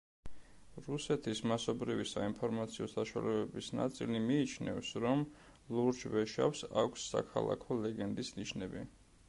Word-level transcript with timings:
რუსეთის 0.85 1.41
მასობრივი 1.51 2.05
საინფორმაციო 2.11 2.87
საშუალებების 2.93 3.69
ნაწილი 3.81 4.21
მიიჩნევს, 4.31 4.89
რომ 5.05 5.21
ლურჯ 5.77 6.03
ვეშაპს 6.17 6.67
აქვს 6.85 7.09
საქალაქო 7.15 7.79
ლეგენდის 7.85 8.37
ნიშნები. 8.41 8.87